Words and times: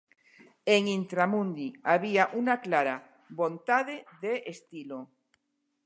En 0.75 0.81
Intramundi 0.99 1.69
había 1.91 2.23
unha 2.41 2.55
clara 2.65 2.95
vontade 3.41 3.95
de 4.23 4.33
estilo. 4.53 4.99